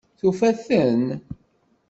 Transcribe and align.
Tufa-ten? 0.19 1.03